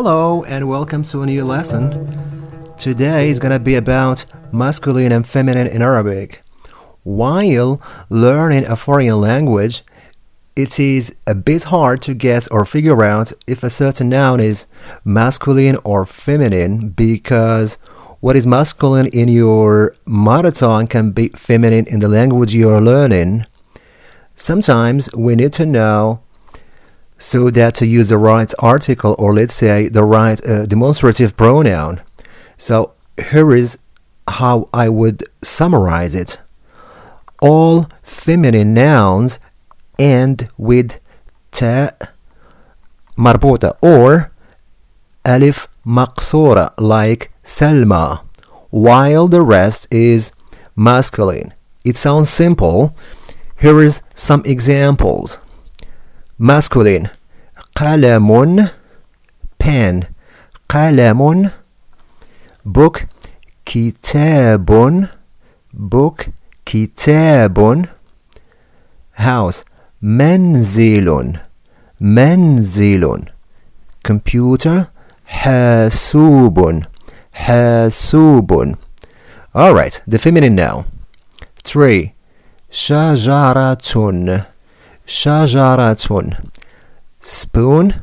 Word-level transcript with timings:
Hello 0.00 0.44
and 0.44 0.68
welcome 0.68 1.02
to 1.02 1.22
a 1.22 1.26
new 1.26 1.44
lesson. 1.44 1.90
Today 2.78 3.30
is 3.30 3.40
gonna 3.40 3.58
be 3.58 3.74
about 3.74 4.24
masculine 4.52 5.10
and 5.10 5.26
feminine 5.26 5.66
in 5.66 5.82
Arabic. 5.82 6.40
While 7.02 7.82
learning 8.08 8.64
a 8.66 8.76
foreign 8.76 9.20
language, 9.20 9.82
it 10.54 10.78
is 10.78 11.16
a 11.26 11.34
bit 11.34 11.64
hard 11.64 12.00
to 12.02 12.14
guess 12.14 12.46
or 12.46 12.64
figure 12.64 13.02
out 13.02 13.32
if 13.48 13.64
a 13.64 13.70
certain 13.70 14.08
noun 14.08 14.38
is 14.38 14.68
masculine 15.04 15.78
or 15.82 16.06
feminine 16.06 16.90
because 16.90 17.74
what 18.20 18.36
is 18.36 18.46
masculine 18.46 19.08
in 19.08 19.28
your 19.28 19.96
mother 20.06 20.52
tongue 20.52 20.86
can 20.86 21.10
be 21.10 21.30
feminine 21.30 21.88
in 21.88 21.98
the 21.98 22.08
language 22.08 22.54
you 22.54 22.70
are 22.70 22.80
learning. 22.80 23.46
Sometimes 24.36 25.12
we 25.12 25.34
need 25.34 25.52
to 25.54 25.66
know 25.66 26.20
so 27.18 27.50
that 27.50 27.74
to 27.74 27.86
use 27.86 28.08
the 28.08 28.16
right 28.16 28.52
article 28.60 29.14
or 29.18 29.34
let's 29.34 29.54
say 29.54 29.88
the 29.88 30.04
right 30.04 30.40
uh, 30.46 30.64
demonstrative 30.66 31.36
pronoun. 31.36 32.00
So 32.56 32.92
here 33.30 33.54
is 33.54 33.78
how 34.28 34.68
I 34.72 34.88
would 34.88 35.24
summarize 35.42 36.14
it. 36.14 36.38
All 37.42 37.88
feminine 38.02 38.72
nouns 38.72 39.40
end 39.98 40.48
with 40.56 41.00
ta 41.50 41.90
marbuta 43.16 43.76
or 43.82 44.30
alif 45.24 45.68
maqsura 45.84 46.72
like 46.78 47.32
Selma, 47.42 48.24
while 48.70 49.26
the 49.26 49.42
rest 49.42 49.88
is 49.90 50.32
masculine. 50.76 51.52
It 51.84 51.96
sounds 51.96 52.30
simple. 52.30 52.94
Here 53.58 53.80
is 53.80 54.02
some 54.14 54.42
examples 54.44 55.38
masculine 56.39 57.07
قلم 57.75 58.67
pen 59.63 60.03
قلم 60.69 61.49
book 62.65 63.05
كتاب 63.65 65.07
book 65.73 66.29
كتاب 66.65 67.85
house 69.17 69.63
منزل 70.01 71.33
منزل 72.01 73.25
computer 74.07 74.85
حاسوب 75.25 76.83
حاسوب 77.33 78.75
alright 79.55 80.01
the 80.07 80.17
feminine 80.17 80.55
now 80.55 80.83
3 81.63 82.13
شجرة 82.71 83.77
شجرة 85.07 85.95
spoon 87.21 87.93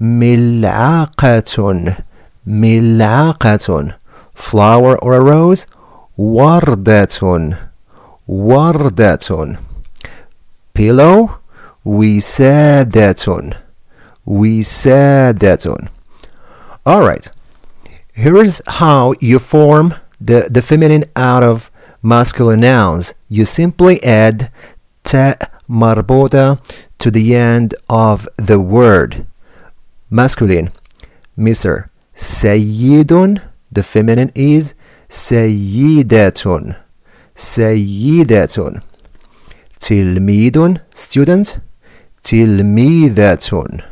ملعقة 0.00 1.94
ملعقة 2.46 3.94
flower 4.34 4.96
or 5.02 5.14
a 5.14 5.20
rose 5.20 5.66
وردة 6.18 7.56
وردة 8.28 9.58
pillow 10.74 11.30
وسادة 11.84 13.50
وسادة 14.26 15.88
alright 16.86 17.30
here's 18.12 18.60
how 18.66 19.14
you 19.20 19.38
form 19.38 19.94
the, 20.20 20.48
the 20.50 20.62
feminine 20.62 21.04
out 21.16 21.42
of 21.42 21.70
masculine 22.02 22.60
nouns 22.60 23.14
you 23.28 23.44
simply 23.44 24.02
add 24.02 24.50
ta 25.04 25.34
marbuta 25.69 26.59
to 26.99 27.11
the 27.11 27.35
end 27.35 27.75
of 27.89 28.27
the 28.37 28.59
word. 28.59 29.25
Masculine, 30.09 30.71
Mr. 31.37 31.89
Sayyidun, 32.15 33.41
the 33.71 33.83
feminine 33.83 34.31
is 34.35 34.75
Sayyidatun. 35.09 36.75
Sayyidatun. 37.35 38.81
Tilmidun, 39.79 40.81
student. 40.93 41.59
Tilmidatun. 42.23 43.83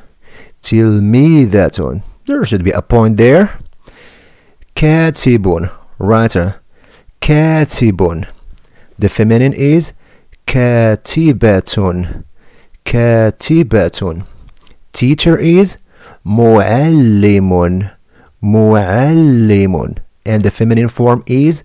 Tilmidatun. 0.61 2.03
There 2.25 2.45
should 2.45 2.63
be 2.63 2.71
a 2.71 2.81
point 2.81 3.17
there. 3.17 3.59
Katibun, 4.75 5.71
writer. 5.99 6.61
Katibun. 7.19 8.27
The 8.97 9.09
feminine 9.09 9.53
is 9.53 9.93
كاتبة 10.50 12.04
كاتبة 12.84 14.22
teacher 14.96 15.36
is 15.38 15.78
معلم 16.24 17.50
معلم 18.42 19.94
and 20.26 20.42
the 20.42 20.50
feminine 20.50 20.88
form 20.88 21.22
is 21.28 21.62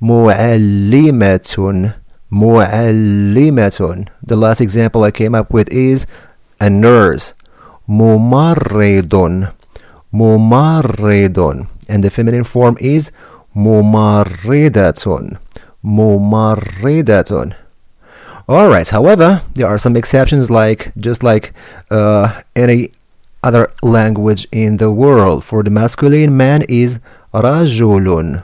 معلمة 0.00 1.90
معلمة 2.30 4.04
the 4.26 4.36
last 4.36 4.60
example 4.60 5.04
I 5.04 5.10
came 5.10 5.34
up 5.34 5.52
with 5.52 5.68
is 5.70 6.06
a 6.60 6.70
nurse 6.70 7.34
ممرض 7.88 9.14
ممرض 10.12 11.66
and 11.88 12.02
the 12.04 12.10
feminine 12.10 12.44
form 12.44 12.76
is 12.80 13.10
ممرضة 13.56 15.30
ممرضة 15.84 17.52
Alright, 18.49 18.89
however, 18.89 19.43
there 19.53 19.67
are 19.67 19.77
some 19.77 19.95
exceptions 19.95 20.49
like 20.49 20.91
just 20.97 21.21
like 21.21 21.53
uh, 21.91 22.41
any 22.55 22.93
other 23.43 23.71
language 23.83 24.47
in 24.51 24.77
the 24.77 24.91
world. 24.91 25.43
For 25.43 25.61
the 25.61 25.69
masculine, 25.69 26.35
man 26.35 26.63
is 26.67 26.99
rajulun. 27.31 28.43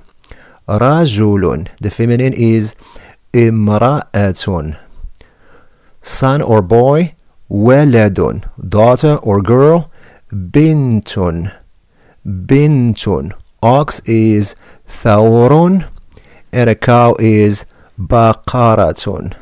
Rajulun. 0.68 1.70
The 1.82 1.90
feminine 1.90 2.34
is 2.34 2.76
imra'atun. 3.34 4.78
Son 6.04 6.40
or 6.40 6.62
boy, 6.62 7.16
waladun. 7.50 8.46
Daughter 8.70 9.16
or 9.24 9.42
girl, 9.42 9.90
bintun. 10.32 11.52
Bintun. 12.24 13.34
Ox 13.64 14.02
is 14.02 14.56
thawrun. 14.88 15.90
And 16.52 16.70
a 16.70 16.76
cow 16.76 17.16
is 17.18 17.66
baqaratun. 18.00 19.34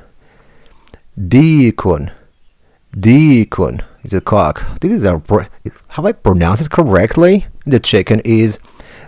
Deacon. 1.15 2.11
Deacon 2.91 3.81
is 4.03 4.13
a 4.13 4.21
cock. 4.21 4.79
This 4.79 4.91
is 4.91 5.05
a. 5.05 5.21
have 5.89 6.05
I 6.05 6.11
pronounced 6.11 6.65
it 6.65 6.71
correctly? 6.71 7.45
The 7.65 7.79
chicken 7.79 8.19
is 8.21 8.59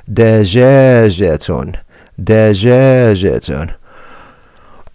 dejejeton. 0.07 1.79
Dejejeton. 2.19 3.75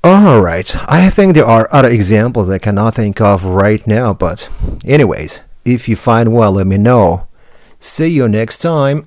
All 0.02 0.40
right. 0.40 0.76
I 0.88 1.10
think 1.10 1.34
there 1.34 1.44
are 1.44 1.68
other 1.72 1.90
examples 1.90 2.48
I 2.48 2.58
cannot 2.58 2.94
think 2.94 3.20
of 3.20 3.44
right 3.44 3.84
now, 3.86 4.14
but 4.14 4.48
anyways, 4.84 5.42
if 5.64 5.88
you 5.88 5.96
find 5.96 6.32
one, 6.32 6.54
let 6.54 6.66
me 6.66 6.78
know. 6.78 7.26
See 7.80 8.08
you 8.08 8.28
next 8.28 8.58
time. 8.58 9.06